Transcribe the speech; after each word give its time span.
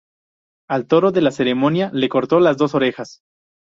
Al 0.67 0.87
toro 0.87 1.11
de 1.11 1.21
la 1.21 1.29
ceremonia 1.29 1.91
le 1.93 2.09
cortó 2.09 2.39
las 2.39 2.57
dos 2.57 2.73
orejas. 2.73 3.21